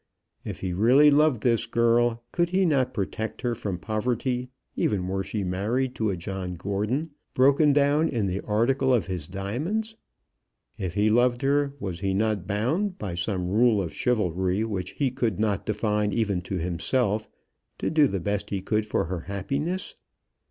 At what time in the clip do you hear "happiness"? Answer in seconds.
19.29-19.93